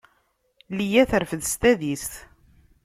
Liya 0.77 1.03
terfed 1.11 1.41
s 1.45 1.53
tadist. 1.61 2.13